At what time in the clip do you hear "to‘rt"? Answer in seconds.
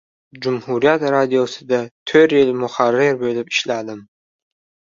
2.13-2.33